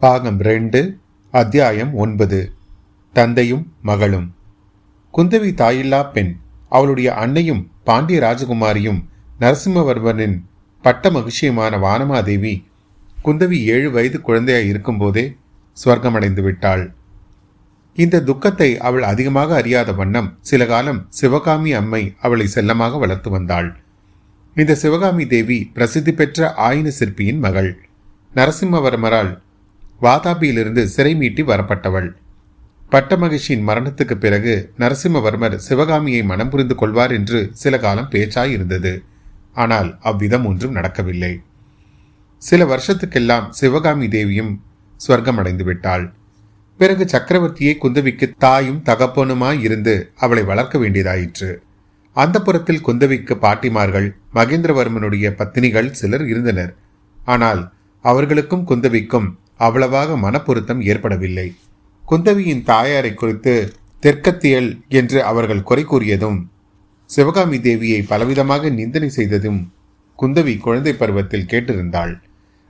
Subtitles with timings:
[0.00, 0.98] பாகம் ரெண்டு
[1.30, 2.52] அத்தியாயம் ஒன்பது.
[3.12, 4.34] தந்தையும் மகளும்.
[5.14, 6.36] குந்தவி தாயில்லா பெண்.
[6.68, 9.00] அவளுடைய அன்னையும் பாண்டிய ராஜகுமாரியும்
[9.40, 10.36] நரசிம்மவர்மனின்
[10.82, 12.64] பட்ட மகிழ்ச்சியுமான வானமாதேவி
[13.24, 15.36] குந்தவி ஏழு வயது குழந்தையாய் இருக்கும்போதே
[15.84, 16.92] ஸ்வர்க்கமடைந்து விட்டாள்.
[17.94, 23.76] இந்த துக்கத்தை அவள் அதிகமாக அறியாத வண்ணம் சில காலம் சிவகாமி அம்மை அவளை செல்லமாக வளர்த்து வந்தாள்.
[24.54, 27.78] இந்த சிவகாமி தேவி பிரசித்தி பெற்ற ஆயின சிற்பியின் மகள்.
[28.34, 29.46] நரசிம்மவர்மரால்
[30.00, 32.08] வாதாபியிலிருந்து சிறை மீட்டி வரப்பட்டவள்.
[32.92, 38.92] பட்டமகிஷியின் மரணத்துக்கு பிறகு நரசிம்மவர்மர் சிவகாமியை மனம் புரிந்து கொள்வார் என்று சில காலம் பேச்சாய் இருந்தது
[39.54, 41.32] ஆனால் அவ்விதம் ஒன்றும் நடக்கவில்லை.
[42.42, 44.52] சில வருஷத்துக்கெல்லாம் சிவகாமி தேவியும்
[45.00, 46.12] ஸ்வர்க்கம் விட்டாள்.
[46.76, 51.50] பிறகு சக்கரவர்த்தியை குந்தவிக்கு தாயும் தகப்பனுமாய் இருந்து அவளை வளர்க்க வேண்டியதாயிற்று.
[52.12, 56.72] அந்த புறத்தில் குந்தவிக்கு பாட்டிமார்கள் மகேந்திரவர்மனுடைய பத்தினிகள் சிலர் இருந்தனர்.
[57.18, 57.72] ஆனால்
[58.04, 59.28] அவர்களுக்கும் குந்தவிக்கும்
[59.58, 61.48] அவ்வளவாக மனப்பொருத்தம் ஏற்படவில்லை.
[62.04, 63.54] குந்தவியின் தாயாரை குறித்து
[64.02, 66.38] தெற்கத்தியல் என்று அவர்கள் குறை கூறியதும்
[67.10, 69.60] சிவகாமி தேவியை பலவிதமாக நிந்தனை செய்ததும்
[70.18, 72.12] குந்தவி குழந்தை பருவத்தில் கேட்டிருந்தாள்.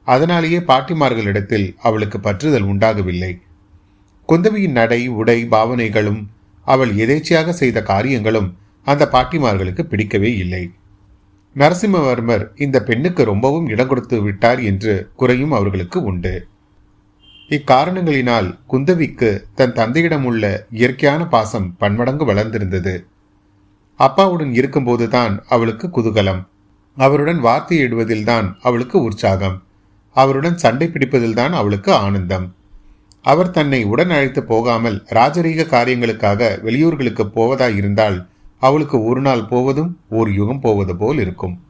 [0.06, 3.32] அதனாலேயே பாட்டிமார்களிடத்தில் அவளுக்கு பற்றுதல் உண்டாகவில்லை.
[4.28, 6.20] குந்தவியின் நடை உடை பாவனைகளும்
[6.66, 8.48] அவள் எதேச்சையாக செய்த காரியங்களும்
[8.86, 10.62] அந்த பாட்டிமார்களுக்கு பிடிக்கவே இல்லை.
[11.56, 16.34] நரசிம்மவர்மர் இந்த பெண்ணுக்கு ரொம்பவும் இடம் கொடுத்து விட்டார் என்று குறையும் அவர்களுக்கு உண்டு.
[17.48, 23.06] இக்காரணங்களினால் குந்தவிக்கு தன் தந்தையிடம் உள்ள இயற்கையான பாசம் பன்மடங்கு வளர்ந்திருந்தது.
[23.96, 26.46] அப்பாவுடன் இருக்கும்போதுதான் அவளுக்கு குதூகலம்.
[26.96, 29.62] அவருடன் வார்த்தையிடுவதில்தான் அவளுக்கு உற்சாகம்.
[30.12, 32.54] அவருடன் சண்டை பிடிப்பதில்தான் அவளுக்கு ஆனந்தம்.
[33.22, 38.26] அவர் தன்னை உடன் அழைத்து போகாமல் ராஜரீக காரியங்களுக்காக வெளியூர்களுக்கு போவதாயிருந்தால்
[38.58, 41.60] அவளுக்கு ஒரு நாள் போவதும் ஒரு யுகம் போவது போல் இருக்கும்.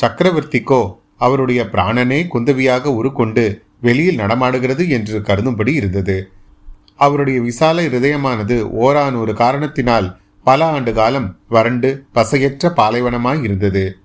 [0.00, 6.30] சக்கரவர்த்திக்கோ அவருடைய பிராணனே குந்தவியாக உருக்கொண்டு வெளியில் நடமாடுகிறது என்று கருதும்படி இருந்தது.
[6.96, 13.96] அவருடைய விசால இருதயமானது ஓரானொரு காரணத்தினால் பல ஆண்டு காலம் வறண்டு பசையற்ற பாலைவனமாய் இருந்தது.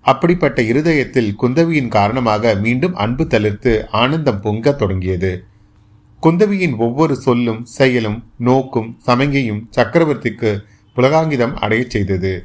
[0.00, 5.44] அப்படிப்பட்ட இருதயத்தில் குந்தவியின் காரணமாக மீண்டும் அன்பு தளிர்த்து ஆனந்தம் பொங்க தொடங்கியது.
[6.22, 10.60] குந்தவியின் ஒவ்வொரு சொல்லும் செயலும் நோக்கும் சமங்கையும் சக்கரவர்த்திக்கு
[10.96, 12.44] புலகாங்கிதம் அடையச் செய்தது.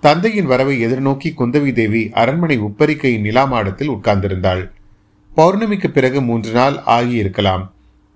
[0.00, 4.70] தந்தையின் வரவை எதிர்நோக்கி குந்தவி தேவி அரண்மனை உப்பரிக்கையின் நிலாமாடத்தில் உட்கார்ந்திருந்தாள்.
[5.38, 7.64] பௌர்ணமிக்கு பிறகு மூன்று நாள் ஆகியிருக்கலாம்.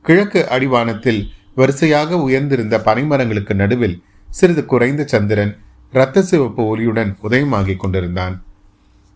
[0.05, 1.21] கிழக்கு அடிவானத்தில்
[1.55, 5.53] வரிசையாக உயர்ந்திருந்த பனைமரங்களுக்கு நடுவில் சிறிது குறைந்த சந்திரன்
[5.93, 8.35] இரத்த சிவப்பு ஒளியுடன் உதயமாகிக் கொண்டிருந்தான்.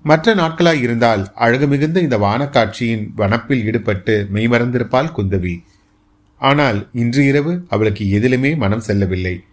[0.03, 5.55] மற்ற நாட்களாய் இருந்தால் அழகு மிகுந்த இந்த வானக்காட்சியின் வனப்பில் ஈடுபட்டு மெய்மறந்திருப்பாள் குந்தவி.
[6.41, 9.45] ஆனால் இன்று இரவு அவளுக்கு எதிலுமே மனம் செல்லவில்லை.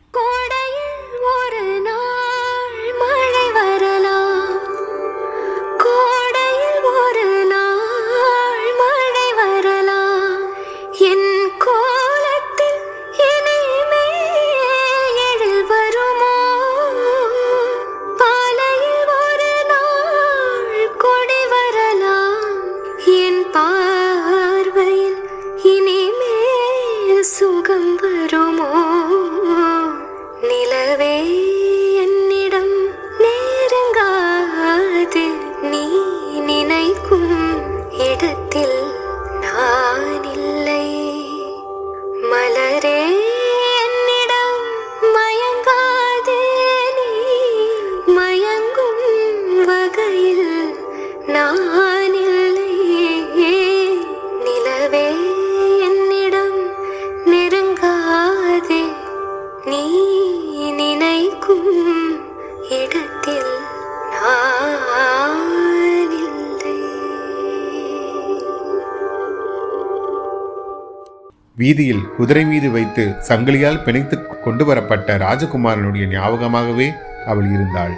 [71.64, 76.88] வீதியில் குதிரை மீது வைத்து சங்கிலியால் பிணைத்து கொண்டு வரப்பட்ட ராஜகுமாரனுடைய ஞாபகமாகவே
[77.26, 77.94] அவள் இருந்தாள்.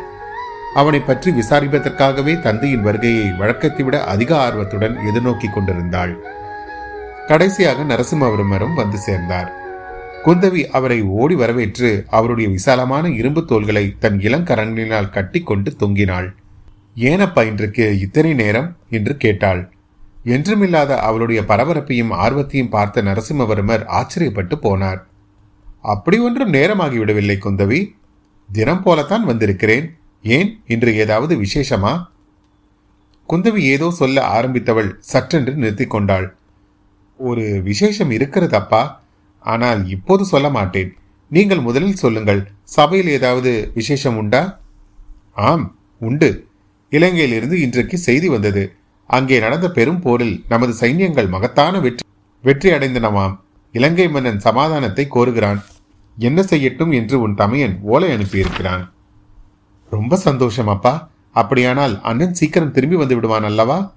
[0.76, 6.14] அவனை பற்றி விசாரிப்பதற்காகவே தந்தையின் வருகையை வழக்கத்தை விட அதிக ஆர்வத்துடன் எதிர்நோக்கி கொண்டிருந்தாள்.
[7.28, 9.50] கடைசியாக நரசிம்மவர்மரும் வந்து சேர்ந்தார்.
[10.26, 16.30] குந்தவி அவரை ஓடி வரவேற்று அவருடைய விசாலமான இரும்பு தோள்களை தன் இளங்கரங்களினால் கட்டிக்கொண்டு தொங்கினாள்.
[16.96, 18.70] ஏனப்பா இன்றைக்கு இத்தனை நேரம்?
[18.90, 19.62] என்று கேட்டாள்.
[20.26, 25.02] என்றுமில்லாத அவளுடைய பரபரப்பையும் ஆர்வத்தையும் பார்த்த நரசிம்மவர்மர் ஆச்சரியப்பட்டு போனார்.
[25.82, 27.96] அப்படி ஒன்றும் நேரமாகிவிடவில்லை குந்தவி.
[28.52, 29.98] தினம் போலத்தான் வந்திருக்கிறேன்.
[30.24, 30.62] ஏன்?
[30.68, 32.06] இன்று ஏதாவது விசேஷமா?
[33.30, 36.36] குந்தவி ஏதோ சொல்ல ஆரம்பித்தவள் சற்றென்று நிறுத்திக் கொண்டாள்.
[37.18, 38.92] ஒரு விசேஷம் இருக்கிறதப்பா?
[39.40, 40.96] ஆனால் இப்போது சொல்ல மாட்டேன்.
[41.30, 42.48] நீங்கள் முதலில் சொல்லுங்கள்.
[42.64, 44.60] சபையில் ஏதாவது விசேஷம் உண்டா?
[45.34, 46.48] ஆம் உண்டு.
[46.92, 48.76] இலங்கையிலிருந்து இன்றைக்கு செய்தி வந்தது.
[49.08, 52.04] அங்கே நடந்த பெரும் போரில் நமது சைன்யங்கள் மகத்தான வெற்றி
[52.44, 53.36] வெற்றி அடைந்தனவாம்.
[53.72, 55.64] இலங்கை மன்னன் சமாதானத்தை கோருகிறான்.
[56.18, 58.92] என்ன செய்யட்டும் என்று உன் தமையன் ஓலை அனுப்பியிருக்கிறான்.
[59.90, 61.10] ரொம்ப சந்தோஷம் அப்பா.
[61.32, 63.94] அப்படியானால் அண்ணன் சீக்கிரம் திரும்பி வந்து விடுவான் அல்லவா?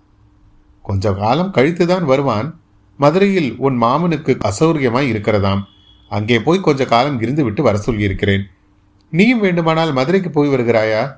[0.82, 2.60] கொஞ்ச காலம் கழித்துதான் வருவான்.
[2.96, 5.62] மதுரையில் உன் மாமனுக்கு அசௌரியமாய் இருக்கிறதாம்.
[6.08, 8.44] அங்கே போய் கொஞ்ச காலம் இருந்து விட்டு வர சொல்லியிருக்கிறேன்.
[9.10, 11.14] நீயும் வேண்டுமானால் மதுரைக்கு போய் வருகிறாயா?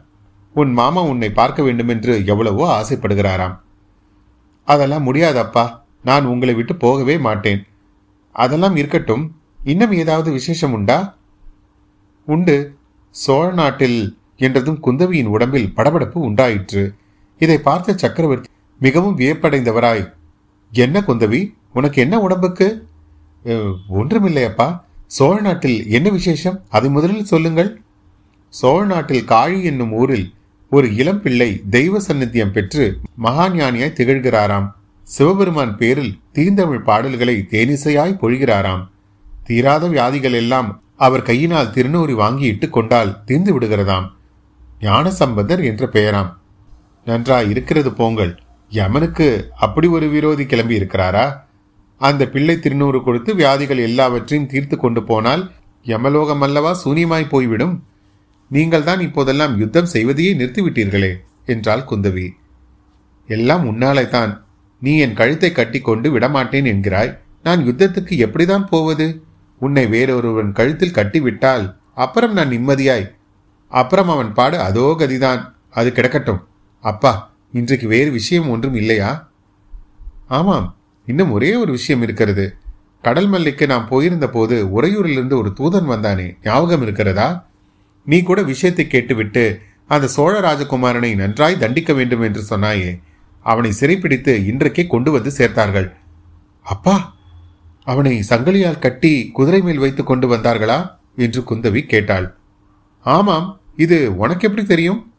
[0.54, 3.56] உன் மாமா உன்னை பார்க்க வேண்டுமென்று எவ்வளவோ ஆசைப்படுகிறாராம்.
[4.72, 5.64] அதெல்லாம் முடியாதப்பா.
[6.08, 7.60] நான் உங்களை விட்டு போகவே மாட்டேன்.
[8.34, 9.24] அதெல்லாம் இருக்கட்டும்.
[9.64, 10.98] இன்னும் ஏதாவது விசேஷம் உண்டா?
[12.26, 12.56] உண்டு.
[13.14, 13.98] சோழ நாட்டில்
[14.36, 16.84] என்றதும் குந்தவியின் உடம்பில் படபடப்பு உண்டாயிற்று.
[17.40, 18.50] இதை பார்த்த சக்கரவர்த்தி
[18.80, 20.04] மிகவும் வியப்படைந்தவராய்.
[20.72, 21.40] என்ன குந்தவி?
[21.72, 22.68] உனக்கு என்ன உடம்புக்கு?
[23.98, 24.68] ஒன்றுமில்லையப்பா.
[25.16, 26.58] சோழ நாட்டில் என்ன விசேஷம்?
[26.76, 27.70] அதை முதலில் சொல்லுங்கள்.
[28.54, 30.26] சோழ நாட்டில் காழி என்னும் ஊரில்
[30.70, 34.72] ஒரு இளம் பிள்ளை தெய்வ சந்நித்தியம் பெற்று மகாஞானியாய் திகழ்கிறாராம்.
[35.02, 38.88] சிவபெருமான் பேரில் தீந்தமிழ் பாடல்களை தேனிசையாய் பொழிகிறாராம்.
[39.44, 44.06] தீராத வியாதிகள் எல்லாம் அவர் கையினால் திருநூறி வாங்கி இட்டுக் கொண்டால் தீர்ந்து விடுகிறதாம்.
[44.80, 46.34] ஞானசம்பந்தர் என்ற பெயராம்.
[47.04, 48.40] நன்றாய் இருக்கிறது போங்கள்.
[48.70, 51.36] யமனுக்கு அப்படி ஒரு விரோதி கிளம்பி இருக்கிறாரா
[51.98, 55.50] அந்த பிள்ளை திருநூறு கொடுத்து வியாதிகள் எல்லாவற்றையும் தீர்த்து கொண்டு போனால்
[55.84, 57.84] யமலோகம் அல்லவா சூனியமாய் போய்விடும்.
[58.50, 61.10] நீங்கள் தான் இப்போதெல்லாம் யுத்தம் செய்வதையே நிறுத்திவிட்டீர்களே
[61.46, 62.26] என்றாள் குந்தவி.
[63.28, 64.32] எல்லாம் உன்னாலே தான்
[64.82, 67.12] நீ என் கழுத்தை கட்டிக்கொண்டு விடமாட்டேன் என்கிறாய்.
[67.42, 69.06] நான் யுத்தத்துக்கு எப்படிதான் போவது?
[69.60, 71.64] உன்னை வேறொருவன் கழுத்தில் கட்டிவிட்டால்
[71.94, 73.06] அப்புறம் நான் நிம்மதியாய்.
[73.72, 75.42] அப்புறம் அவன் பாடு அதோ கதிதான்.
[75.70, 76.40] அது கிடக்கட்டும்.
[76.84, 77.12] அப்பா
[77.52, 79.10] இன்றைக்கு வேறு விஷயம் ஒன்றும் இல்லையா?
[80.28, 80.66] ஆமாம்
[81.06, 82.44] இன்னும் ஒரே ஒரு விஷயம் இருக்கிறது.
[83.04, 87.28] கடல் மல்லிக்கு நாம் போயிருந்த போது உறையூரிலிருந்து ஒரு தூதன் வந்தானே ஞாபகம் இருக்கிறதா?
[88.04, 93.00] நீ கூட விஷயத்தை கேட்டுவிட்டு அந்த சோழ ராஜகுமாரனை நன்றாய் தண்டிக்க வேண்டும் என்று சொன்னாயே.
[93.40, 95.92] அவனை சிறைப்பிடித்து இன்றைக்கே கொண்டு வந்து சேர்த்தார்கள்.
[96.62, 97.14] அப்பா
[97.84, 100.98] அவனை சங்கிலியால் கட்டி குதிரை மேல் வைத்து கொண்டு வந்தார்களா?
[101.16, 102.36] என்று குந்தவி கேட்டாள்.
[103.06, 105.12] ஆமாம் இது உனக்கு எப்படி தெரியும்?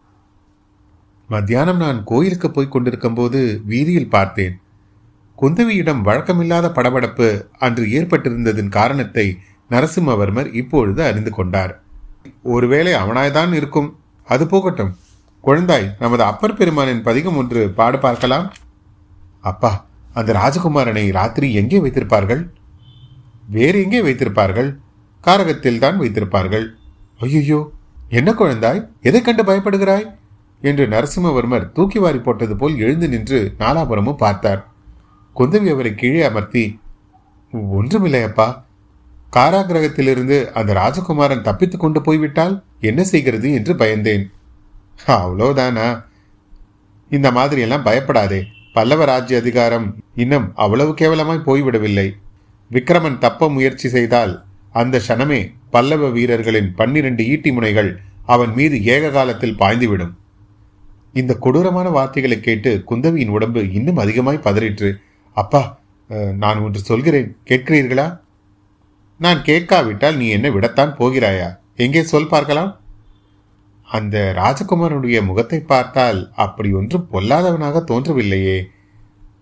[1.28, 4.62] மத்தியானம் நான் கோயிலுக்கு போய் கொண்டிருக்கும் போது வீதியில் பார்த்தேன்.
[5.38, 9.40] குந்தவியிடம் வழக்கமில்லாத படபடப்பு அன்று ஏற்பட்டிருந்ததன் காரணத்தை
[9.70, 11.74] நரசிம்மவர்மர் இப்பொழுது அறிந்து கொண்டார்.
[12.44, 13.98] ஒருவேளை அவனாய்தான் இருக்கும்.
[14.28, 14.96] அது போகட்டும்.
[15.44, 18.54] குழந்தாய் நமது அப்பர் பெருமானின் பதிகம் ஒன்று பாடு பார்க்கலாம்.
[19.42, 22.52] அப்பா அந்த ராஜகுமாரனை ராத்திரி எங்கே வைத்திருப்பார்கள்?
[23.48, 24.78] வேறு எங்கே வைத்திருப்பார்கள்?
[25.24, 26.66] காரகத்தில் தான் வைத்திருப்பார்கள்.
[27.20, 27.72] ஐயோ
[28.10, 30.06] என்ன குழந்தாய் எதை கண்டு பயப்படுகிறாய்?
[30.62, 34.68] என்று நரசிம்மவர்மர் தூக்கி வாரி போட்டது போல் எழுந்து நின்று நாலாபுரமும் பார்த்தார்.
[35.36, 36.80] குந்தவி அவரை கீழே அமர்த்தி
[37.80, 38.66] ஒன்றுமில்லை அப்பா
[39.36, 44.32] காராகிரகத்திலிருந்து அந்த ராஜகுமாரன் தப்பித்து கொண்டு போய்விட்டால் என்ன செய்கிறது என்று பயந்தேன்.
[45.08, 46.04] அவ்வளோதானா
[47.10, 48.44] இந்த மாதிரியெல்லாம் பயப்படாதே.
[48.74, 52.12] பல்லவ ராஜ்ய அதிகாரம் இன்னும் அவ்வளவு கேவலமாய் போய்விடவில்லை.
[52.72, 59.58] விக்ரமன் தப்ப முயற்சி செய்தால் அந்த க்ஷணமே பல்லவ வீரர்களின் பன்னிரண்டு ஈட்டி முனைகள் அவன் மீது ஏக காலத்தில்
[59.60, 60.14] பாய்ந்துவிடும்.
[61.14, 64.92] இந்த கொடூரமான வார்த்தைகளை கேட்டு குந்தவியின் உடம்பு இன்னும் அதிகமாய் பதறிற்று.
[65.34, 65.80] அப்பா
[66.38, 67.38] நான் ஒன்று சொல்கிறேன்.
[67.50, 68.21] கேட்கிறீர்களா?
[69.22, 71.50] நான் கேட்காவிட்டால் நீ என்ன விடத்தான் போகிறாயா?
[71.76, 72.80] எங்கே சொல் பார்க்கலாம்?
[73.88, 78.68] அந்த ராஜகுமாரனுடைய முகத்தை பார்த்தால் அப்படி ஒன்றும் பொல்லாதவனாக தோன்றவில்லையே.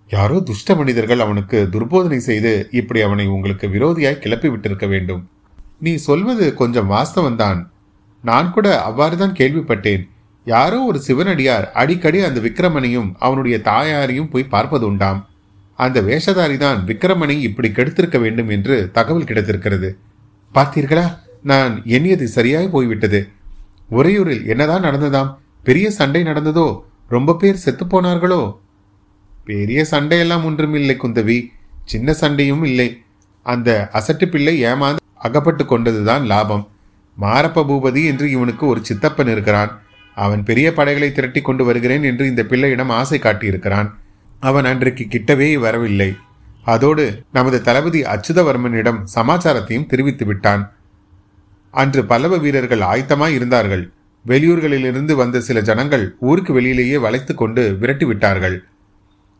[0.10, 5.30] யாரோ துஷ்ட மனிதர்கள் அவனுக்கு துர்போதனை செய்து இப்படி அவனை உங்களுக்கு விரோதியாய் கிளப்பி விட்டிருக்க வேண்டும்.
[5.80, 7.60] நீ சொல்வது கொஞ்சம் வாஸ்தவன்தான்
[8.24, 10.04] நான் கூட அவ்வாறுதான் கேள்விப்பட்டேன்.
[10.46, 15.29] யாரோ ஒரு சிவனடியார் அடிக்கடி அந்த விக்கிரமனையும் அவனுடைய தாயாரையும் போய் பார்ப்பது உண்டாம்
[15.80, 19.90] அந்த வேஷதாரி தான் விக்கிரமனை இப்படி கெடுத்திருக்க வேண்டும் என்று தகவல் கிடைத்திருக்கிறது.
[20.54, 21.06] பார்த்தீர்களா?
[21.52, 23.20] நான் எண்ணியது சரியாய் போய்விட்டது.
[23.92, 25.30] உறையூரில் என்னதான் நடந்ததாம்?
[25.64, 26.68] பெரிய சண்டை நடந்ததோ?
[27.08, 28.42] ரொம்ப பேர் செத்துப்போனார்களோ
[29.46, 31.38] பெரிய சண்டையெல்லாம் ஒன்றும் இல்லை குந்தவி.
[31.86, 32.90] சின்ன சண்டையும் இல்லை.
[33.46, 36.66] அந்த அசட்டு பிள்ளை ஏமாந்து அகப்பட்டு கொண்டதுதான் லாபம்.
[37.18, 39.72] மாரப்ப பூபதி என்று இவனுக்கு ஒரு சித்தப்பன் இருக்கிறான்.
[40.18, 43.90] அவன் பெரிய படைகளை திரட்டி கொண்டு வருகிறேன் என்று இந்த பிள்ளையிடம் ஆசை காட்டியிருக்கிறான்.
[44.40, 46.16] அவன் அன்றைக்கு கிட்டவே வரவில்லை.
[46.64, 50.74] அதோடு நமது தளபதி அச்சுதவர்மனிடம் சமாச்சாரத்தையும் தெரிவித்து விட்டான்.
[51.72, 53.92] அன்று பல்லவ வீரர்கள் ஆயத்தமாய் இருந்தார்கள்.
[54.28, 58.64] வெளியூர்களிலிருந்து வந்த சில ஜனங்கள் ஊருக்கு வெளியிலேயே வளைத்து கொண்டு விரட்டி விட்டார்கள்.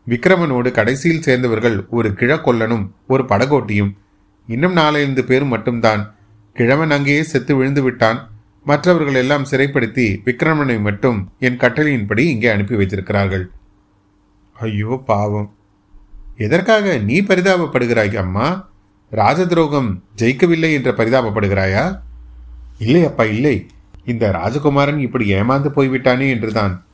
[0.08, 3.92] விக்ரமனோடு கடைசியில் சேர்ந்தவர்கள் ஒரு கிழக்கொல்லனும் ஒரு படகோட்டியும்.
[4.46, 6.14] இன்னும் நாலைந்து பேரும் மட்டும்தான்.
[6.52, 8.30] கிழவன் அங்கேயே செத்து விழுந்து விட்டான்.
[8.64, 13.50] மற்றவர்கள் எல்லாம் சிறைப்படுத்தி விக்ரமனை மட்டும் என் கட்டளையின்படி இங்கே அனுப்பி வைத்திருக்கிறார்கள்.
[14.60, 15.54] ஐயோ பாவம்.
[16.36, 18.68] எதற்காக நீ பரிதாபப்படுகிறாய் அம்மா?
[19.12, 22.00] ராஜதுரோகம் ஜெயிக்கவில்லை என்று பரிதாபப்படுகிறாயா?
[22.78, 23.66] இல்லை அப்பா இல்லை.
[24.04, 26.84] இந்த ராஜகுமாரன் இப்படி ஏமாந்து போய்விட்டானே என்றுதான்.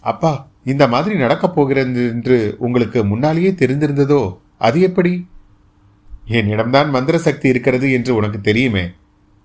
[0.00, 4.38] அப்பா இந்த மாதிரி நடக்கப் போகிறது என்று உங்களுக்கு முன்னாலேயே தெரிந்திருந்ததோ?
[4.58, 5.26] அது எப்படி?
[6.28, 8.90] என்னிடம்தான் மந்திர சக்தி இருக்கிறது என்று உனக்கு தெரியுமே.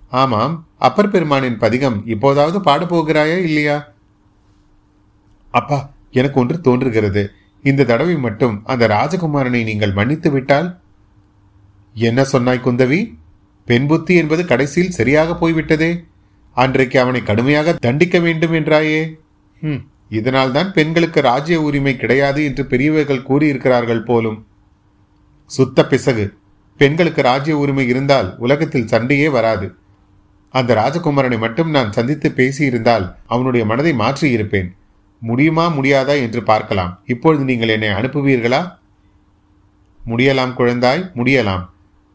[0.10, 3.88] ஆமாம் அப்பர் பெருமானின் பதிகம் இப்போதாவது பாடப்போகிறாயா இல்லையா?
[5.51, 7.31] அப்பா எனக்கு ஒன்று தோன்றுகிறது.
[7.63, 10.69] இந்த தடவை மட்டும் அந்த ராஜகுமாரனை நீங்கள் மன்னித்து விட்டால்?
[11.95, 12.99] என்ன சொன்னாய் குந்தவி?
[13.65, 15.91] பெண் புத்தி என்பது கடைசியில் சரியாக போய்விட்டதே.
[16.57, 19.01] அன்றைக்கு அவனை கடுமையாக தண்டிக்க வேண்டும் என்றாயே.
[19.61, 24.39] ஹம், இதனால்தான் பெண்களுக்கு ராஜ்ய உரிமை கிடையாது என்று பெரியவர்கள் கூறியிருக்கிறார்கள் போலும்.
[25.49, 26.25] சுத்த பிசகு.
[26.79, 29.67] பெண்களுக்கு ராஜ்ய உரிமை இருந்தால் உலகத்தில் சண்டையே வராது.
[30.53, 34.69] அந்த ராஜகுமாரனை மட்டும் நான் சந்தித்து பேசியிருந்தால் அவனுடைய மனதை மாற்றி இருப்பேன்
[35.21, 36.93] முடியுமா முடியாதா என்று பார்க்கலாம்.
[37.05, 38.61] இப்பொழுது நீங்கள் என்னை அனுப்புவீர்களா?
[40.01, 41.63] முடியலாம் குழந்தாய் முடியலாம்.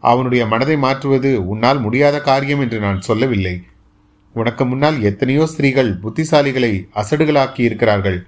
[0.03, 3.55] அவனுடைய மனதை மாற்றுவது உன்னால் முடியாத காரியம் என்று நான் சொல்லவில்லை.
[4.35, 8.19] உனக்கு முன்னால் எத்தனையோ ஸ்திரீகள் புத்திசாலிகளை அசடுகளாக்கி இருக்கிறார்கள்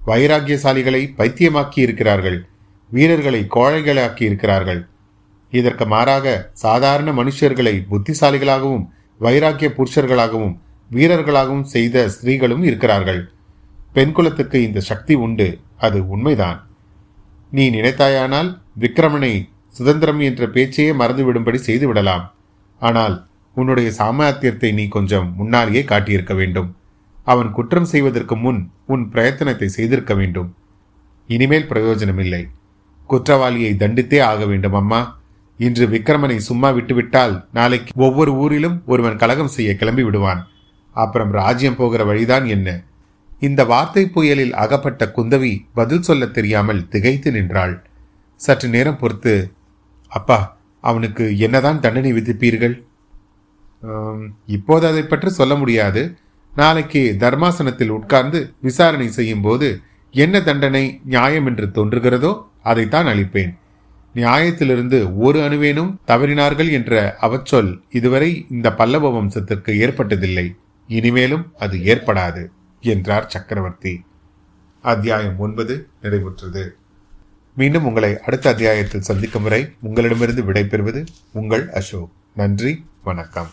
[0.00, 2.38] வைராக்கியசாலிகளை பைத்தியமாக்கி இருக்கிறார்கள்
[2.90, 4.80] வீரர்களை கோழைகளாக்கி இருக்கிறார்கள்
[5.52, 8.86] இதற்கு மாறாக சாதாரண மனுஷர்களை புத்திசாலிகளாகவும்
[9.20, 10.54] வைராக்கிய புருஷர்களாகவும்
[10.90, 13.20] வீரர்களாகவும் செய்த ஸ்திரீகளும் இருக்கிறார்கள்.
[13.98, 15.46] பெண் குலத்துக்கு இந்த சக்தி உண்டு
[15.86, 16.58] அது உண்மைதான்.
[17.56, 18.50] நீ நினைத்தாயானால்
[18.82, 19.30] விக்ரமனை
[19.76, 22.24] சுதந்திரம் என்ற பேச்சையே மறந்துவிடும்படி செய்து விடலாம்
[22.80, 23.16] ஆனால்
[23.56, 26.68] உன்னுடைய சாமர்த்தியத்தை நீ கொஞ்சம் முன்னாலேயே காட்டியிருக்க வேண்டும்.
[27.32, 28.60] அவன் குற்றம் செய்வதற்கு முன்
[28.92, 30.50] உன் பிரயத்தனத்தை செய்திருக்க வேண்டும்.
[31.28, 32.42] இனிமேல் பிரயோஜனமில்லை.
[33.10, 35.00] குற்றவாளியை தண்டித்தே ஆக வேண்டும் அம்மா.
[35.60, 40.42] இன்று விக்ரமனை சும்மா விட்டுவிட்டால் நாளைக்கு ஒவ்வொரு ஊரிலும் ஒருவன் கலகம் செய்ய கிளம்பி விடுவான்
[40.94, 42.68] அப்புறம் ராஜ்யம் போகிற வழிதான் என்ன?
[43.42, 47.74] இந்த வார்த்தை புயலில் அகப்பட்ட குந்தவி பதில் சொல்லத் தெரியாமல் திகைத்து நின்றாள்.
[48.40, 49.34] சற்று நேரம் பொறுத்து
[50.12, 50.38] அப்பா
[50.84, 52.74] அவனுக்கு என்னதான் தண்டனை விதிப்பீர்கள்?
[54.46, 56.02] இப்போது அதை பற்றி சொல்ல முடியாது.
[56.54, 59.68] நாளைக்கு தர்மாசனத்தில் உட்கார்ந்து விசாரணை செய்யும் போது
[60.14, 63.52] என்ன தண்டனை நியாயம் என்று தோன்றுகிறதோ அதைத்தான் அளிப்பேன்.
[64.14, 70.46] நியாயத்திலிருந்து ஒரு அணுவேனும் தவறினார்கள் என்ற அவச்சொல் இதுவரை இந்த பல்லவ வம்சத்திற்கு ஏற்பட்டதில்லை.
[70.88, 72.42] இனிமேலும் அது ஏற்படாது.
[72.80, 74.04] என்றார் சக்கரவர்த்தி.
[74.82, 76.68] அத்தியாயம் ஒன்பது நிறைவுற்றது.
[77.56, 82.10] மீண்டும் உங்களை அடுத்த அத்தியாயத்தில் சந்திக்கும் வரை உங்களிடமிருந்து விடைபெறுவது உங்கள் அசோக்.
[82.36, 83.50] நன்றி வணக்கம்.